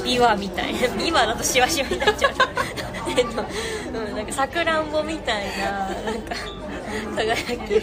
[0.05, 0.73] ビワみたい。
[0.75, 2.33] なビワだとシワシワになっちゃう。
[3.17, 3.45] えっと、
[3.99, 6.35] うん、なんかさくらんぼみたいななんか
[7.17, 7.83] 輝き。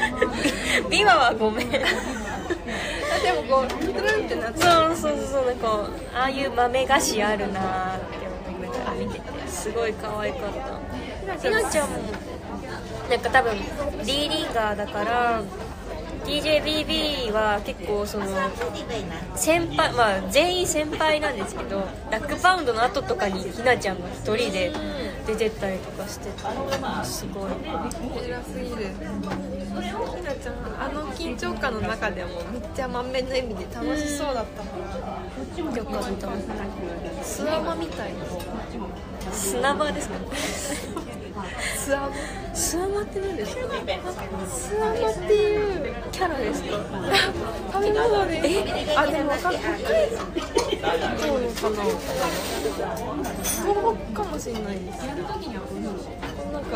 [0.90, 1.66] ビワはごめん。
[1.66, 1.70] あ
[3.22, 5.68] でもこうトゥルンってなってそうそうそうそうなんか
[6.14, 11.38] ああいう豆菓子あるなーって思いながら見ててすごい可愛かった。
[11.38, 11.96] ひなちゃんも
[13.08, 13.56] なんか多分
[14.04, 15.42] D リーガーだから
[16.30, 18.26] TJBB は結構その
[19.34, 24.72] 先輩まあ全員先輩なんですけどラックパウンドの後とかにひなちゃんが一人で
[25.26, 26.30] 出てったりとかしてて
[27.04, 27.50] すごい。
[28.24, 35.76] 偉すぎるひなちゃんあの緊張感の中でもめっちゃ満面の笑みで楽しそうだったもん。
[35.76, 37.24] よかった。
[37.24, 38.12] スワマみたい
[39.32, 40.14] 砂場ですか
[41.76, 42.08] スワマ
[42.54, 43.62] スワマって何ですか？
[44.46, 46.68] スワマっていうキャラですか？
[47.72, 48.40] 食べ物で。
[48.44, 48.94] え？
[48.96, 49.88] あでも北海道
[51.38, 51.76] のかな。
[53.40, 53.64] 東
[54.12, 54.96] 北かもしれないです。
[55.06, 56.74] なんか。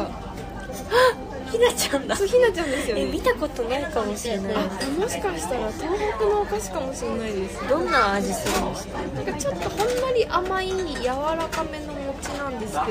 [1.51, 2.17] ひなちゃんだ。
[2.17, 3.03] そうひなちゃんですよね。
[3.03, 4.55] え見たことないかもしれない。
[4.57, 4.59] あ
[4.99, 7.69] もしかしたら東北のお菓子かもしれないです。
[7.69, 8.99] どんな味するんですか？
[9.03, 12.83] なんかちょっとほんのり甘い柔らかめの餅なんですけど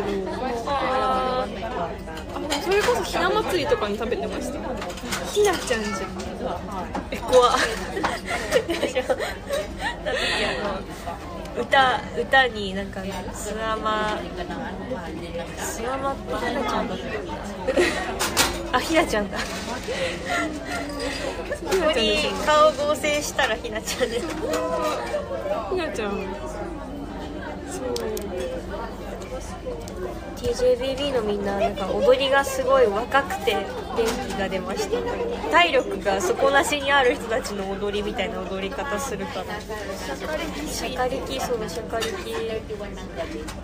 [0.68, 1.48] ああ
[2.62, 4.60] それこそひな祭りとかに食べてました
[5.32, 6.00] ひなちゃんじゃん
[7.12, 7.58] え怖っ
[11.60, 13.02] 歌歌になんか
[13.34, 14.20] スワマ
[15.58, 16.98] スワマってひなちゃんだっ
[18.72, 19.44] たあひなちゃんだこ
[21.94, 24.28] こに顔合成したらひなちゃんです
[25.70, 26.14] ひなちゃん
[30.38, 33.68] TJBB のみんななんか踊りがすごい若くて元
[34.28, 34.98] 気が出ました
[35.52, 42.12] 体力が底なしにある人たちの踊りみたいな踊り方するからシャカリキそうシャカリキ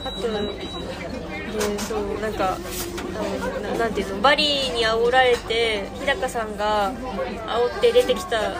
[0.05, 8.53] あとでそうなんかあのなんていうのバリーに煽られて日高さんが煽って出てきた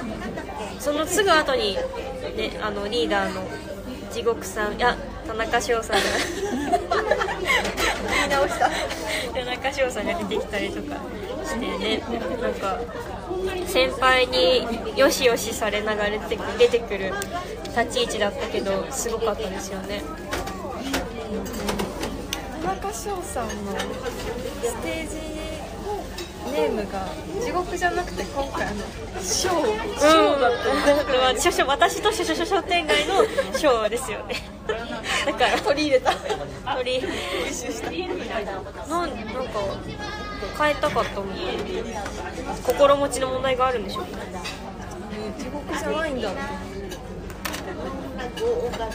[0.79, 1.75] そのすぐ後に
[2.35, 3.47] ねあのリーダーの
[4.11, 4.97] 地獄さんいや
[5.29, 6.01] 田中翔さんが。
[8.29, 8.69] 直した
[9.33, 10.95] 田中翔さんが出てきたりとか
[11.45, 12.01] してね。
[12.41, 12.79] なんか
[13.67, 17.13] 先輩によしよしされながら出て出てくる
[17.77, 20.01] 立ち位置だったけどすごかったですよね。
[22.63, 23.77] 田中翔さんの
[24.63, 25.38] ステージ
[26.51, 27.05] ネームが
[27.43, 28.77] 地獄じゃなくて今回あの
[29.21, 29.99] ショー。
[29.99, 30.69] ショーだった
[31.31, 31.39] うん。
[31.39, 33.23] 少々私と少々商店街の
[33.57, 34.35] ショーですよね。
[35.25, 36.13] だから取り入れた。
[36.75, 37.07] 取りな
[39.05, 39.15] んなんか
[40.57, 41.29] 変えたかったもん
[42.63, 44.09] 心持ちの問題があるんでしょうね
[45.37, 46.29] 地獄じゃないんだ。
[48.37, 48.89] そうかっ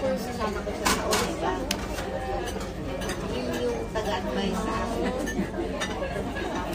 [0.00, 0.28] こよす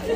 [0.04, 0.12] 葵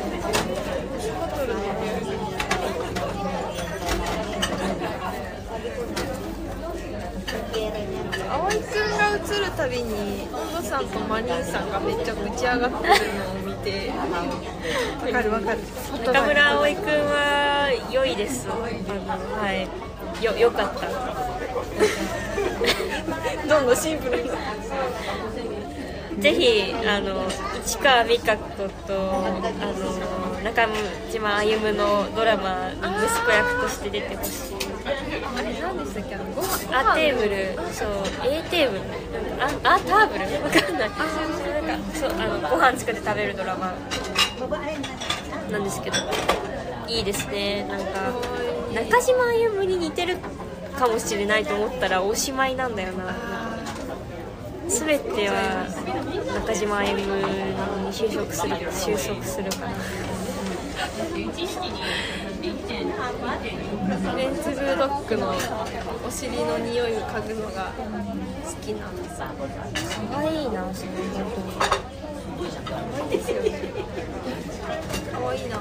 [8.60, 12.74] くんが映るたびに温度さんとマリンさんがめっちゃぶち上がってるの
[13.30, 13.96] を見てわ
[15.10, 15.58] かるわかる。
[16.04, 18.68] 中村葵くんは良いですは
[19.54, 19.66] い。
[20.22, 20.86] よ良かった。
[23.48, 24.28] どんどんシンプルに
[26.20, 27.28] ぜひあの
[27.64, 30.66] 市川美香子とあの中
[31.10, 34.54] 島歩のドラマに息子役として出てほしい
[35.36, 37.88] あれ何でしたっけあのアテーブルそう
[38.24, 38.82] A テーブル
[39.42, 43.74] ああターブルわかんないなんかそうあのご飯作って食べるドラマ
[45.50, 45.96] なんですけど
[46.88, 48.12] いいですねなんか
[48.74, 50.16] 中島歩に似てる
[50.76, 53.37] かもしれないと思ったらおしまいなんだよな。
[54.68, 55.66] 全ては
[56.44, 57.04] 中島歩に
[57.90, 59.72] 就職する収束するから
[64.16, 65.34] レンツブルドッグの
[66.06, 70.90] お尻の匂いを嗅ぐのが好きなんです可愛いなそれ
[71.24, 71.42] 本
[72.64, 73.50] 可愛いですよね。
[75.12, 75.58] 可愛いな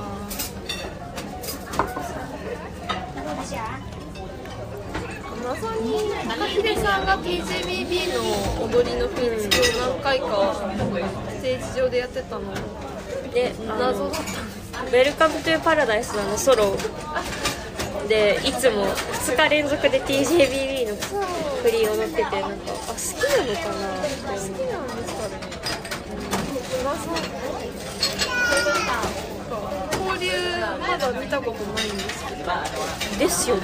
[5.47, 10.25] 謎に高秀さんが TJBB の踊りの振り付けを何回か
[11.29, 12.53] ステージ上でやってたの。
[13.33, 14.21] で謎だっ
[14.73, 16.75] たウェルカムトゥパラダイスのソロ
[18.09, 20.95] でいつも2日連続で TJBB の
[21.63, 25.29] 振り踊っててなんかあ好きなのかな好きなんですか。
[25.29, 25.39] ね
[26.83, 27.15] 謎
[30.09, 30.31] 交流
[30.79, 32.51] まだ見たことないんですけど。
[33.17, 33.61] ですよね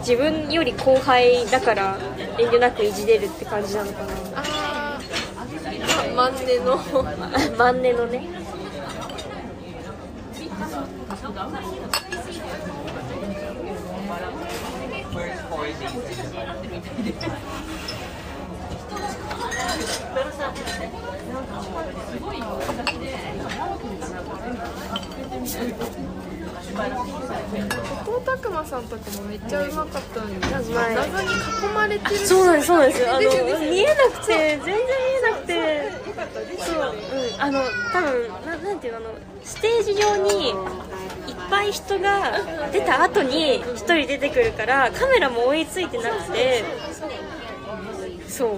[0.00, 1.96] 自分より後輩だから
[2.38, 4.08] 遠慮なくいじれるって感じなのかな。
[4.36, 5.00] ああ
[6.14, 6.78] マンネの。
[7.56, 8.28] マンネのね。
[22.10, 23.31] すごい形で。
[25.42, 25.48] 後
[28.12, 30.76] 藤拓まさんとかもめっちゃうまかったのに、謎に囲
[31.74, 32.16] まれてる。
[32.18, 33.10] そうなんですそうなんです。
[33.10, 35.92] あの見えなくて全然見えなくて。
[36.64, 37.60] そううんあの
[37.92, 39.08] 多分ななんていうのあの
[39.42, 40.54] ステージ上にいっ
[41.50, 42.32] ぱい人が
[42.72, 46.64] 出た後に一人出てくるからカメラも追いついてなくて。
[48.32, 48.50] そう。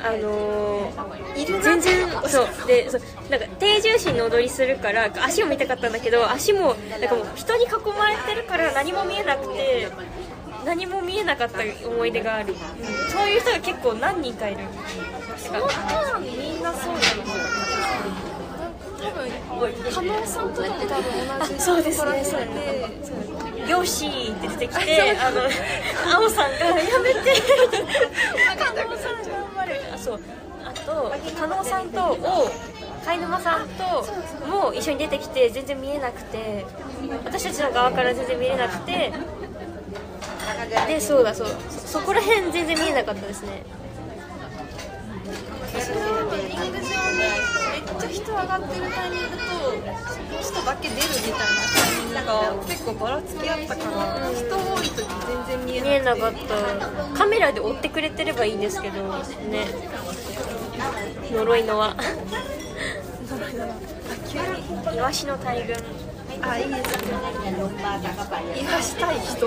[0.00, 2.66] あのー全然 そう。
[2.66, 3.00] でそう。
[3.30, 9.88] なんか低重心の踊りするから足を見たかったんだけど足もなんかもう人に囲まれてるから何も見えなくて
[10.64, 13.10] 何も見えなかった思い出がある、うん。
[13.10, 14.58] そういう人が結構何人かいる。
[15.50, 15.68] 確か
[16.14, 17.00] 多分みんなそうだ
[19.02, 20.94] 多分加納さんとかも多分
[21.38, 22.04] 同じあそうですね。
[22.04, 25.42] ところにいてヨッシーって出てきて、あの、
[26.16, 27.42] 青さんがやめて、
[28.58, 29.80] 加納さん頑張る。
[29.94, 30.20] あ、そう。
[30.64, 32.50] あと、加納さんと、を、
[33.04, 34.06] 貝沼さんと
[34.46, 36.64] も一緒に出てきて全然見えなくて
[37.24, 39.12] 私たちの側から全然見えなくて
[40.86, 43.64] でそうだそうそそこら辺全然見えなかったですね
[45.72, 49.42] リング上にめっちゃ人上がってるタイミングと
[50.42, 51.38] 人だけ出るみたいな。
[51.72, 52.28] タイミングが
[52.66, 54.96] 結構ばらつきあったから人多い時
[55.26, 57.16] 全然見え見なかった。
[57.16, 59.66] カメラで追ってくれてればいいんですけどね
[61.32, 61.96] 呪いの輪。
[64.28, 65.76] 急にイワシの大群。
[66.42, 67.12] あいいですね
[68.56, 69.46] 言わしたい人。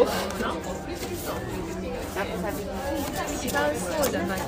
[3.45, 4.39] 違うそうじゃない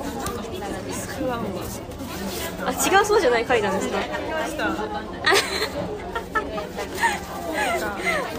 [2.66, 3.98] あ違うそうじゃない回なんですか？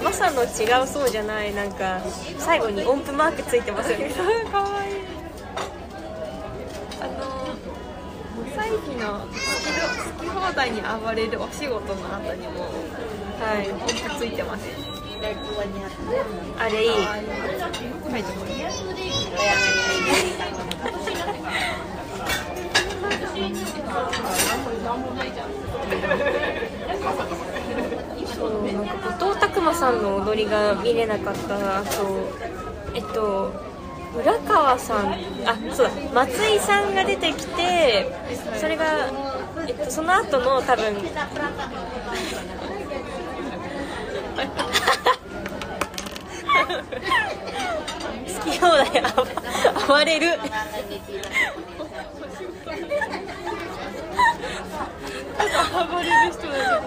[0.02, 0.46] マサの違
[0.82, 2.00] うそうじゃないなんか
[2.38, 4.10] 最後に音符マークついてますよね。
[4.10, 4.22] か
[4.62, 4.94] わいい
[7.00, 7.56] あの
[8.56, 9.32] 最近の好き
[10.20, 12.60] 好き放題に暴れるお仕事の後にも
[13.40, 13.70] はい。
[13.72, 14.66] 音符ついてます
[16.58, 16.90] あれいい。
[16.90, 16.94] 書
[18.16, 18.64] いてもいい
[28.34, 32.28] そうなんか後藤拓磨さんの踊りが見れなかったあと
[32.94, 33.52] えっと
[34.16, 35.12] 浦川さん
[35.44, 38.10] あそうだ松井さんが出てきて
[38.56, 39.10] それが、
[39.66, 40.94] えっと、その後の多分
[48.38, 49.26] 好き放題暴
[49.88, 50.38] 暴れる。
[55.90, 56.82] 暴れる人だ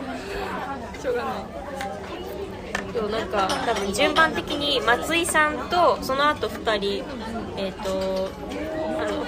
[1.01, 1.33] しょうがない
[2.93, 7.05] そうなんか多分順番的に松井さんとその後2人
[7.57, 8.29] えっ、と
[8.99, 9.25] あの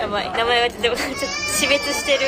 [0.00, 2.20] やばい名前がちょっとちょっと死別してる。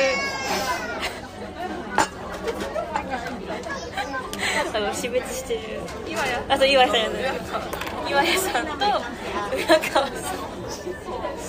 [4.75, 5.61] あの死別してる。
[6.07, 7.31] 今やあと岩井さんやね
[8.09, 8.81] 岩井さんと浦
[9.91, 10.13] 川さん。
[10.69, 10.83] 死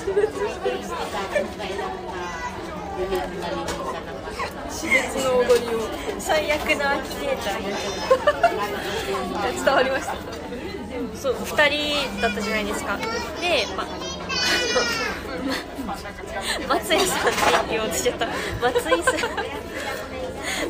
[0.12, 0.28] 別
[5.24, 5.80] の踊りを
[6.18, 7.60] 最悪のアキテーター
[9.64, 10.14] 伝わりました
[11.16, 12.96] そう2人だったじゃないですか。
[12.96, 13.04] で、
[13.76, 13.84] ま、
[16.68, 17.32] 松井さんっ
[17.64, 18.28] て言おうとしちゃった。
[18.62, 19.14] 松井さん。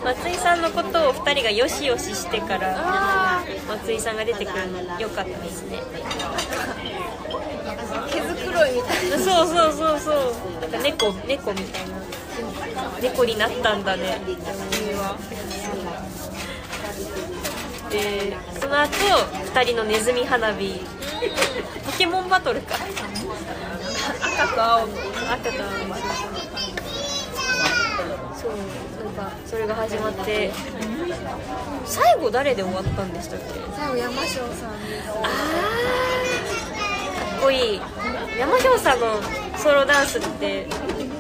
[0.03, 5.83] 松井さんのことを2人がよしよししてから松井さんが出てくるの良かったですね。
[8.11, 9.19] 毛づくろいみたいな。
[9.19, 10.35] そうそうそうそう。
[10.61, 11.94] なんか猫猫みたいな
[13.01, 14.21] 猫になったんだね。
[14.71, 15.17] 君は
[17.91, 18.91] でその後
[19.55, 20.81] 2人のネズミ花火。
[21.87, 22.75] ポケモンバトルか。
[22.77, 24.93] 赤と青の。
[25.33, 25.97] 赤と青の。
[28.37, 28.51] そう
[29.05, 30.53] なんかそれが始まって。
[31.85, 33.47] 最後誰で終わったんでしたっけ？
[33.77, 34.75] 最後山椒さんあー
[37.31, 37.81] かっこいい。
[38.39, 39.21] 山椒さんの
[39.57, 40.67] ソロダンスって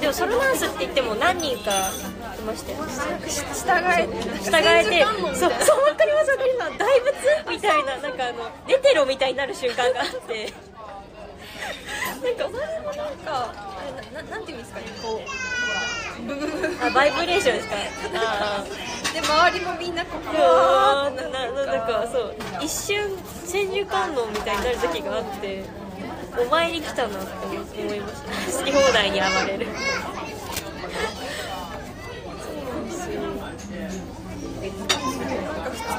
[0.00, 1.70] でもソロダンスって言っても何人か
[2.38, 2.92] いましたよね。
[3.26, 3.70] 従
[4.02, 10.52] えて従えてそうそうわかりますわかります大仏みたいななんかあの出てろみたいになる瞬間があって。
[12.22, 13.54] なんかそれもなんか
[14.14, 17.76] なななんていうんですかねこうブブブブあバイブレーションですか
[18.14, 18.64] あ
[19.12, 20.42] で周りもみんなこうあ
[21.04, 23.10] わーってななななんかそう一瞬
[23.44, 25.64] 千手観音みたいになる時があって
[26.36, 28.58] お前に来たなって思いました。
[28.58, 29.66] 好き放題に暴れる。
[29.66, 29.70] 2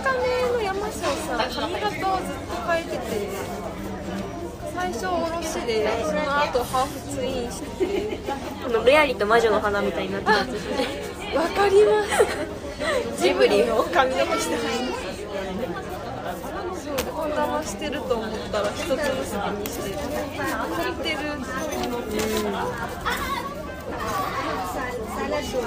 [0.04, 0.94] 日目の山椒
[1.28, 3.02] さん髪型をずっと変えてて
[4.74, 5.72] 最初おろしで
[6.04, 8.20] その後ハーフツインしてて。
[8.66, 13.22] あのレアリと魔女の花みたいになってるやつですねわかります。
[13.22, 15.05] ジブリを髪の毛してないそうこ玉
[17.66, 19.02] してると思ったら一つ結び
[19.60, 21.16] にして凝ってる。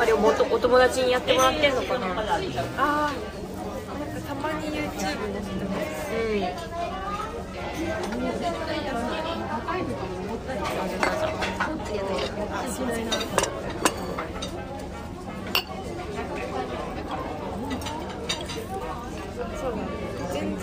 [0.00, 3.12] あれもお友達にやってもらってんのかなうんあ
[3.98, 5.10] なんかたまに YouTube 載
[5.42, 5.88] せてます
[19.60, 19.74] そう
[20.32, 20.56] 全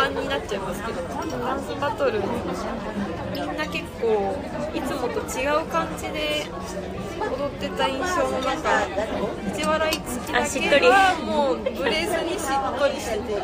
[0.00, 4.34] 然序盤になっちゃいますけどダンスバトルみんな結構
[4.74, 6.46] いつもと違う感じで
[7.20, 8.80] 踊ってた印象の中
[9.50, 13.42] 藤原いつきだけはもうブレずにしっとりしてて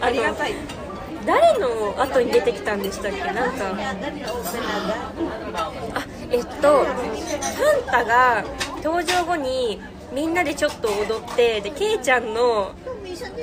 [0.00, 0.54] ありがたい。
[1.26, 3.18] 誰の後に出てきたんでしたっけ？
[3.32, 3.76] なんか。
[5.94, 8.42] あえっとファンタが
[8.82, 9.80] 登場後に
[10.12, 12.72] みんなでちょっと踊ってでケイちゃんの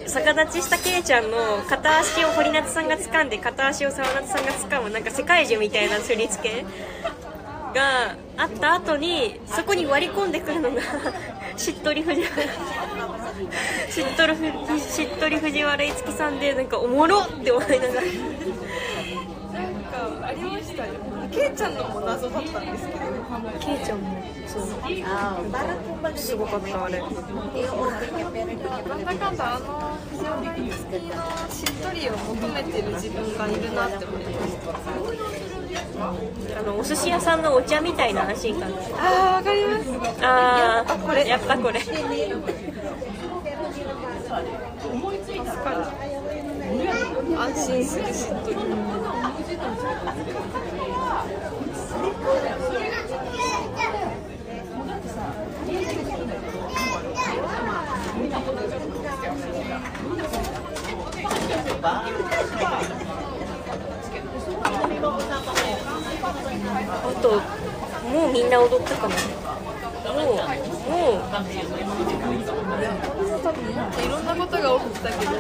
[0.08, 6.66] 逆立ちしたケイちゃんの片足を堀夏さんが掴んで片足を沢夏さんが掴むなんか世界中みたいな振り付け
[7.74, 10.82] があった後にそこに割り込んでくるのが
[11.56, 12.44] しっとり藤原
[13.90, 18.02] しっとりふしっとり藤原いつきさんでなんかおもろって思いながら。
[18.02, 19.74] なん
[20.22, 20.94] かありましたよ。
[21.32, 23.00] ケイちゃんのも謎だったんですけど。
[23.60, 24.62] ケイちゃんもそう
[26.16, 27.22] すごかったあれなんだ
[29.16, 31.14] かんだあの藤原いつきの
[31.50, 34.74] しっとりを求めてる自分がいるなって思いました
[36.60, 39.90] あのお寿司屋さんのお茶みたいな安心感あーわかります
[40.26, 42.00] ああこれやっぱこれ助か
[45.72, 45.78] る
[47.40, 48.76] 安心するしっとりあとも
[51.98, 52.97] うん
[68.50, 69.16] な踊ったかな
[70.14, 70.42] もうも
[71.14, 71.22] う
[74.02, 75.32] いろんなことが起きたけど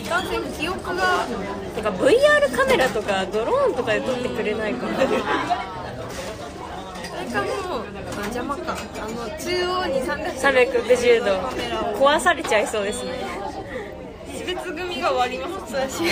[0.00, 1.26] いかんせん記憶が
[1.74, 5.08] てか VR カメラとかドローンとかで撮ってくれないかなそれ
[7.30, 7.84] かもう
[8.16, 11.40] あ邪魔かあの中央に360度
[11.98, 13.43] 壊されちゃいそうですね
[14.54, 16.08] 死別組が終わりますそうだしい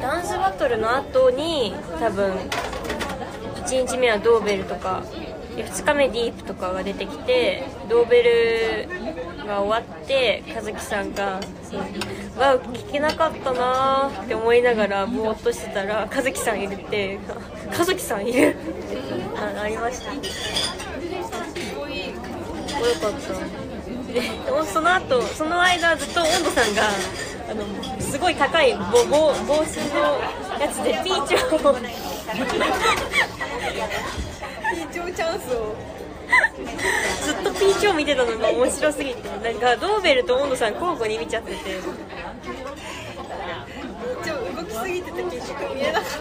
[0.00, 2.32] ダンスバトルの後に多分
[3.56, 5.02] 1日目はドーベルとか
[5.56, 17.18] 2日目ディープとかが出てきてドーベルが終わって和樹さんが「わう聞けなかったな」って思いながらぼーっとしてたら和樹さんいるって
[17.78, 18.98] 「和樹さんいる」って
[19.36, 20.12] あありました。
[20.12, 20.18] す
[21.74, 22.14] ごいよ
[23.00, 23.32] かった。
[24.12, 24.22] で
[24.72, 26.82] その後その間ずっと温度さんが
[27.50, 27.64] あの
[28.00, 30.20] すごい高い帽帽帽子の
[30.60, 31.38] やつでピーチを
[34.74, 35.74] 非常チャンスを
[37.22, 41.56] ずっとピーチを見てたのが面白すぎてなんかドーベルと温度さん交互に見ちゃってて。
[44.22, 46.16] 一応動きすぎてて結局見えなかった。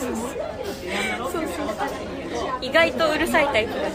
[0.00, 1.46] そうそう
[2.60, 3.90] 意外とうるさいタイプだっ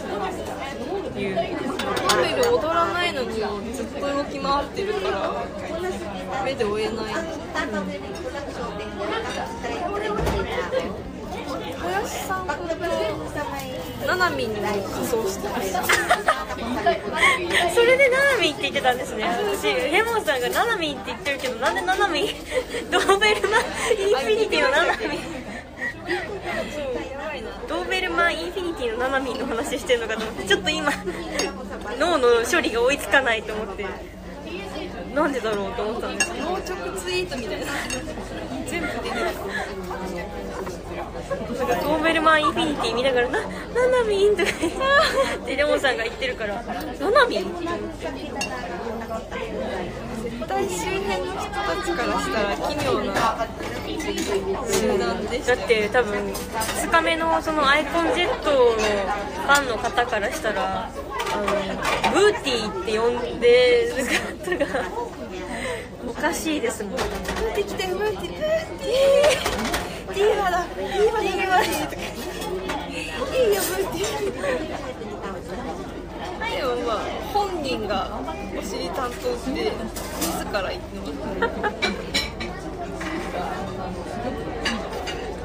[1.12, 3.34] ていうドーベル踊らないのに
[3.74, 5.44] ずっと動き回ってるから
[6.44, 7.14] 目で追えない
[11.98, 12.54] 林さんと
[14.06, 15.82] ななみんの仮装してました。
[17.74, 19.24] それでナナミンって言ってたんですね。
[19.24, 22.28] 私レモンさんがナナミンって言ってるけどなんでナナミン？
[22.90, 23.60] ドーベルマン？
[23.60, 25.20] インフィニティのナナミン。
[27.68, 30.90] ドーベルマンインフィニティのナナミンの話してるのかと思ってちょっと今
[31.98, 33.84] 脳の処理が追いつかないと思って。
[35.14, 36.44] なんでだろうと思ったんですけど。
[36.46, 36.60] 脳直
[36.96, 37.66] ツイートみたいな。
[38.66, 39.40] 全部出てるなんか
[41.28, 43.46] ドーベルマンインフィニティ見ながらなナ
[44.02, 47.44] ナミンとか言ってレモンさんが言ってるからナナミン
[50.22, 53.46] 絶対周辺の人たちからしたら奇妙な
[54.72, 60.90] 集団でしただって多分2日目のそのアイコン Z のファンの方からしたらあ
[61.36, 61.44] の
[62.12, 63.92] ブーティーって呼んで
[64.46, 64.88] る方が
[66.08, 68.30] おかしいですもんブーティ来てブーティーブー
[68.78, 72.02] ティディーバだディーバディーバとか
[73.34, 74.06] いいよブーティ
[76.56, 76.96] でもまあ
[77.32, 78.18] 本人が
[78.58, 81.78] お尻担当して自ら言ってます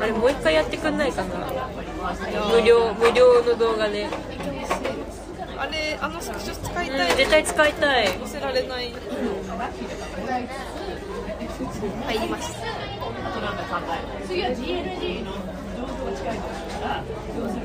[0.01, 1.69] あれもう一回やってくんないかな。
[2.51, 4.09] 無料無料の動画で、
[5.57, 8.07] あれあのスクショ使いたい、うん、絶対使いたい。
[8.07, 8.91] 載せられない、
[12.05, 12.92] 入りました
[13.25, 13.81] あとなんか考
[14.19, 15.31] え次は GLG の
[15.75, 17.62] 情報が近いとするからどする